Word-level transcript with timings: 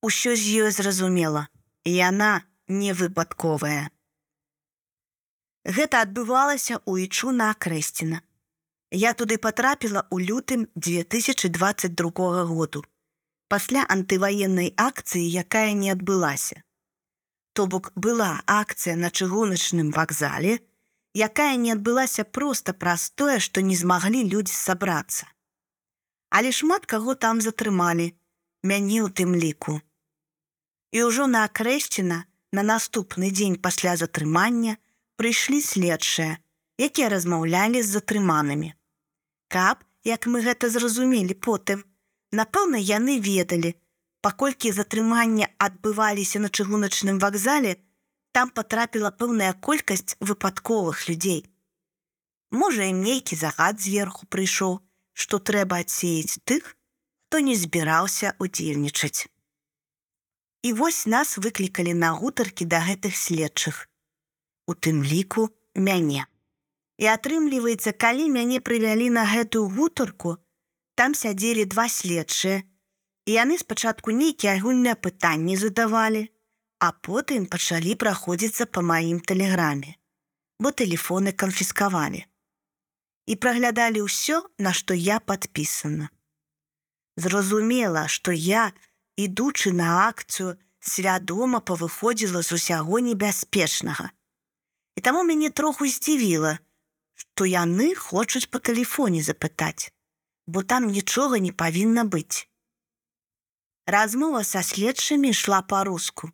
Усё 0.00 0.36
з 0.36 0.62
ёй 0.62 0.70
зразумела, 0.70 1.48
яна 1.84 2.46
не 2.68 2.92
выпадковая. 2.94 3.90
Гэта 5.66 6.02
адбывалася 6.06 6.78
ў 6.86 7.10
ічу 7.10 7.34
на 7.34 7.50
акрэсціна. 7.50 8.22
Я 8.94 9.10
туды 9.18 9.42
патрапіла 9.42 10.06
ў 10.06 10.30
лютым 10.30 10.70
2022 10.78 12.46
году 12.46 12.84
пасля 13.48 13.82
антываеннай 13.88 14.70
акцыі, 14.76 15.24
якая 15.24 15.72
не 15.72 15.90
адбылася. 15.90 16.62
То 17.54 17.66
бок 17.66 17.90
была 17.96 18.42
акцыя 18.46 18.94
на 18.94 19.10
чыгуначным 19.10 19.90
вакзале, 19.90 20.60
якая 21.16 21.56
не 21.56 21.72
адбылася 21.72 22.24
проста 22.24 22.72
праз 22.72 23.10
тое, 23.10 23.40
што 23.40 23.64
не 23.64 23.74
змаглі 23.74 24.22
людзі 24.30 24.54
сабрацца. 24.54 25.26
Але 26.30 26.52
шмат 26.52 26.86
каго 26.86 27.16
там 27.16 27.40
затрымалі, 27.40 28.12
мяне 28.62 29.02
ў 29.02 29.10
тым 29.10 29.34
ліку. 29.34 29.80
І 30.92 31.04
ўжо 31.04 31.26
на 31.26 31.44
акрэсціна 31.48 32.24
на 32.52 32.62
наступны 32.62 33.30
дзень 33.30 33.56
пасля 33.60 33.96
затрымання 34.00 34.76
прыйшлі 35.20 35.60
следчыя, 35.60 36.38
якія 36.78 37.08
размаўлялі 37.12 37.82
з 37.82 37.92
затрыманымі. 37.98 38.72
Каб, 39.52 39.84
як 40.04 40.26
мы 40.26 40.40
гэта 40.46 40.70
зразумелі 40.72 41.34
потым, 41.34 41.84
напэўна, 42.32 42.80
яны 42.80 43.20
ведалі, 43.20 43.74
паколькі 44.24 44.72
затрымання 44.72 45.48
адбываліся 45.58 46.40
на 46.40 46.48
чыгуначным 46.48 47.20
вакзале, 47.20 47.76
там 48.32 48.50
патрапіла 48.50 49.10
пэўная 49.10 49.52
колькасць 49.68 50.16
выпадковых 50.20 51.08
людзей. 51.08 51.44
Можа, 52.50 52.88
ім 52.88 53.00
нейкі 53.04 53.36
загад 53.36 53.80
зверху 53.80 54.28
прыйшоў, 54.32 54.80
што 55.12 55.38
трэба 55.38 55.80
адсеяць 55.84 56.40
тых, 56.48 56.76
хто 57.28 57.40
не 57.44 57.56
збіраўся 57.56 58.32
удзельнічаць. 58.38 59.28
І 60.62 60.72
вось 60.72 61.06
нас 61.06 61.38
выклікалі 61.38 61.94
на 61.94 62.12
гутаркі 62.18 62.64
да 62.64 62.82
гэтых 62.82 63.14
следчых. 63.16 63.86
У 64.66 64.74
тым 64.74 65.04
ліку 65.04 65.48
мяне. 65.74 66.26
І 66.98 67.06
атрымліваецца, 67.14 67.94
калі 67.94 68.26
мяне 68.34 68.58
прывялі 68.60 69.06
на 69.14 69.22
гэтую 69.22 69.68
гутарку, 69.70 70.36
там 70.98 71.14
сядзелі 71.14 71.64
два 71.70 71.86
следчыя, 71.88 72.66
і 73.28 73.30
яны 73.36 73.58
спачатку 73.60 74.10
нейкія 74.10 74.58
агульныя 74.58 74.98
пытанні 74.98 75.54
задавалі, 75.54 76.26
а 76.82 76.90
потым 76.90 77.46
пачалі 77.46 77.94
праходзіцца 77.94 78.66
па 78.66 78.82
маім 78.82 79.20
тэлеграме, 79.20 79.94
бо 80.58 80.74
тэлефоны 80.74 81.32
канфіскавалі. 81.32 82.24
І 83.30 83.36
праглядалі 83.36 84.02
ўсё, 84.02 84.42
на 84.58 84.72
што 84.72 84.96
я 84.96 85.20
падпісана. 85.20 86.10
Зразумела, 87.18 88.08
што 88.08 88.32
я, 88.32 88.72
ідучы 89.18 89.74
на 89.74 90.06
акцыю, 90.06 90.54
свядома 90.78 91.60
павыходзіла 91.60 92.42
з 92.46 92.54
усяго 92.58 93.02
небяспечнага. 93.02 94.10
І 94.96 95.02
таму 95.02 95.26
мяне 95.26 95.50
троху 95.50 95.86
здзівіла, 95.90 96.58
што 97.14 97.46
яны 97.50 97.94
хочуць 97.98 98.46
па 98.46 98.62
тэлефоне 98.62 99.22
запытаць, 99.26 99.90
бо 100.46 100.62
там 100.62 100.86
нічога 100.94 101.42
не 101.42 101.52
павінна 101.52 102.06
быць. 102.06 102.46
Размова 103.86 104.44
са 104.44 104.62
следчымі 104.62 105.34
ішла 105.34 105.62
па-руску. 105.62 106.30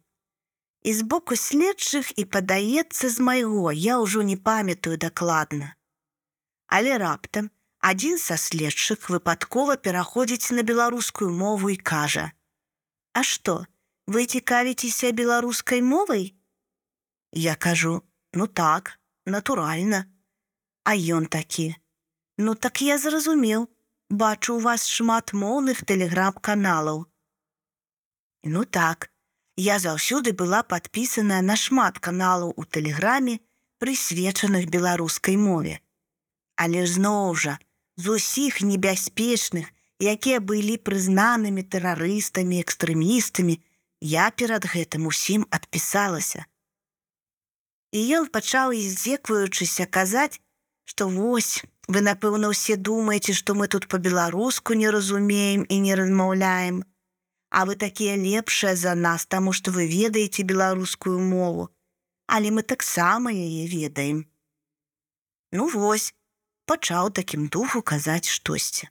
І 0.84 0.92
з 0.92 1.02
боку 1.08 1.36
следчых 1.40 2.12
і 2.20 2.24
падаецца 2.28 3.08
з 3.08 3.24
майго, 3.26 3.72
я 3.72 3.96
ўжо 4.04 4.22
не 4.30 4.36
памятаю 4.36 5.00
дакладна. 5.00 5.72
Але 6.68 6.98
раптам 7.00 7.48
адзін 7.80 8.18
са 8.20 8.36
следчых 8.36 9.08
выпадкова 9.08 9.76
пераходзіць 9.76 10.52
на 10.52 10.62
беларускую 10.62 11.30
мову 11.32 11.70
і 11.70 11.76
кажа: 11.76 12.32
«А 13.14 13.22
што, 13.22 13.66
вы 14.06 14.26
цікавіцеся 14.26 15.12
беларускай 15.12 15.82
мовай? 15.82 16.34
Я 17.32 17.54
кажу: 17.54 18.02
«Ну 18.34 18.46
так, 18.46 18.98
натуральна. 19.26 20.04
А 20.82 20.94
ён 20.94 21.26
такі: 21.26 21.74
«Ну 22.38 22.54
так 22.54 22.82
я 22.82 22.98
зразумеў, 22.98 23.68
бачу 24.10 24.56
у 24.56 24.60
вас 24.60 24.86
шмат 24.86 25.32
моўных 25.32 25.84
тэлеграм-каналаў. 25.86 27.06
Ну 28.44 28.64
так, 28.64 29.10
я 29.56 29.78
заўсёды 29.78 30.32
была 30.32 30.62
падпісаная 30.62 31.42
на 31.42 31.56
шмат 31.56 31.98
каналаў 31.98 32.52
у 32.56 32.64
тэлеграме, 32.64 33.38
прысвечаных 33.78 34.66
беларускай 34.70 35.36
мове. 35.36 35.80
Але 36.56 36.86
зноў 36.86 37.34
жа, 37.34 37.58
з 37.96 38.18
усіх 38.18 38.60
небяспечных, 38.60 39.73
якія 40.00 40.40
былі 40.40 40.76
прызнанымі 40.76 41.62
тэрарыстамі, 41.62 42.60
экстрэмістамі, 42.60 43.60
я 44.00 44.30
перад 44.30 44.66
гэтым 44.66 45.06
усім 45.06 45.46
адпісалася. 45.50 46.46
І 47.92 48.00
ён 48.18 48.26
пачаў 48.26 48.74
здзекваючыся 48.74 49.86
казаць, 49.86 50.40
што 50.84 51.08
вось, 51.08 51.62
вы, 51.86 52.02
напэўна, 52.02 52.50
усе 52.50 52.76
думаеце, 52.76 53.32
што 53.32 53.54
мы 53.54 53.68
тут 53.68 53.86
па-беларуску 53.88 54.74
не 54.74 54.90
разумеем 54.90 55.62
і 55.68 55.78
не 55.78 55.94
размаўляем. 55.94 56.82
А 57.50 57.64
вы 57.64 57.76
такія 57.76 58.16
лепшыя 58.16 58.74
за 58.74 58.94
нас, 58.94 59.26
таму 59.26 59.52
што 59.52 59.70
вы 59.70 59.86
ведаеце 59.86 60.42
беларускую 60.42 61.20
мову, 61.20 61.70
Але 62.26 62.50
мы 62.50 62.62
таксама 62.62 63.32
яе 63.32 63.66
ведаем. 63.68 64.24
Ну 65.52 65.68
вось, 65.68 66.14
пачаў 66.64 67.12
такім 67.12 67.48
духу 67.48 67.82
казаць 67.82 68.28
штосьці. 68.28 68.88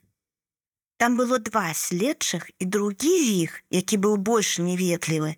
Там 1.04 1.18
было 1.18 1.38
два 1.38 1.74
следчых 1.74 2.48
і 2.58 2.64
другі 2.64 3.12
з 3.24 3.32
іх, 3.44 3.56
які 3.68 3.96
быў 4.00 4.16
больш 4.16 4.56
неветлівы. 4.56 5.36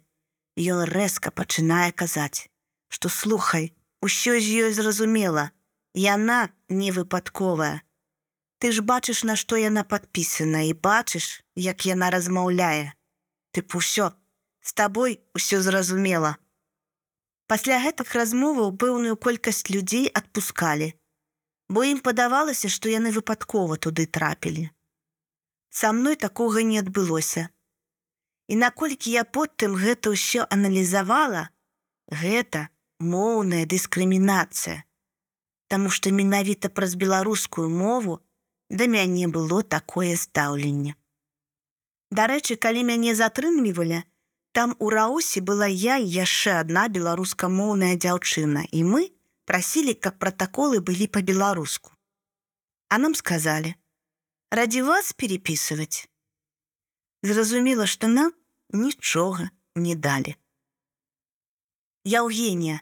Ён 0.54 0.86
рэзка 0.86 1.32
пачынае 1.34 1.90
казаць, 1.90 2.46
што 2.86 3.10
слухай, 3.10 3.74
усё 3.98 4.38
з 4.38 4.46
ёй 4.66 4.70
зразумела, 4.78 5.50
Яна 5.98 6.54
не 6.68 6.92
выпадковая. 6.94 7.82
Ты 8.62 8.70
ж 8.70 8.86
бачыш, 8.86 9.24
на 9.26 9.34
што 9.34 9.58
яна 9.58 9.82
падпісана 9.82 10.62
і 10.70 10.78
бачыш, 10.86 11.42
як 11.56 11.82
яна 11.82 12.14
размаўляе. 12.14 12.94
Ты 13.50 13.66
ўсё, 13.66 14.14
з 14.62 14.70
табой 14.70 15.18
усё 15.34 15.58
зразумела. 15.66 16.38
Пасля 17.50 17.82
гэтых 17.82 18.14
размоваў 18.14 18.70
пэўную 18.78 19.18
колькасць 19.18 19.66
людзей 19.74 20.06
адпускалі, 20.14 20.94
бо 21.66 21.82
ім 21.82 21.98
падавалася, 21.98 22.70
што 22.70 22.86
яны 22.86 23.10
выпадкова 23.10 23.82
туды 23.82 24.06
трапілі. 24.06 24.70
Са 25.76 25.92
мной 25.92 26.16
такога 26.16 26.62
не 26.62 26.78
адбылося. 26.80 27.48
І 28.48 28.56
наколькі 28.56 29.12
я 29.12 29.24
потым 29.28 29.76
гэта 29.76 30.14
ўсё 30.14 30.46
аналізавала, 30.48 31.42
гэта 32.08 32.68
моўная 32.98 33.68
дыскрымінацыя. 33.68 34.88
Таму 35.68 35.92
што 35.92 36.14
менавіта 36.16 36.72
праз 36.72 36.96
беларускую 36.96 37.68
мову 37.68 38.16
да 38.70 38.88
мяне 38.88 39.28
было 39.28 39.62
такое 39.76 40.16
стаўленне. 40.16 40.96
Дарэчы, 42.10 42.56
калі 42.56 42.88
мяне 42.88 43.14
затрымлівалі, 43.14 44.02
там 44.56 44.76
у 44.78 44.88
Раосе 44.88 45.44
была 45.44 45.68
я 45.68 46.00
і 46.00 46.08
яшчэ 46.08 46.56
адна 46.64 46.88
беларускамоўная 46.88 47.96
дзяўчына, 48.00 48.64
і 48.72 48.80
мы 48.84 49.02
прасілі, 49.44 49.94
каб 49.94 50.16
пратаколы 50.16 50.80
былі 50.80 51.06
па-беларуску. 51.06 51.92
А 52.88 52.96
нам 52.96 53.14
сказалі: 53.14 53.74
«Радзі 54.50 54.82
вас 54.82 55.12
перепісваць. 55.12 56.06
Зразумела, 57.22 57.86
што 57.86 58.06
нам 58.06 58.30
нічога 58.70 59.50
не 59.74 59.94
далі. 59.98 60.34
Яўгенія, 62.06 62.80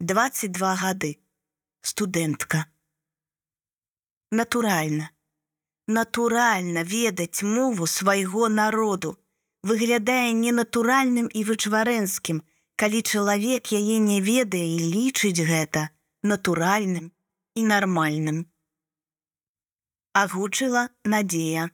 22 0.00 0.74
гады 0.82 1.10
студэнтка. 1.84 2.64
Натуральна, 4.30 5.10
натуральна 5.86 6.82
ведаць 6.82 7.44
мову 7.44 7.86
свайго 7.86 8.48
народу 8.48 9.18
выглядае 9.62 10.32
ненатуральным 10.32 11.28
і 11.28 11.44
вычварэнскім, 11.44 12.40
калі 12.80 13.02
чалавек 13.02 13.68
яе 13.76 13.98
не 14.00 14.22
ведае 14.24 14.64
і 14.64 14.88
лічыць 14.96 15.44
гэта 15.44 15.90
натуральным 16.22 17.12
і 17.54 17.68
нармальным. 17.68 18.48
Агучыла 20.14 20.90
надзея. 21.04 21.70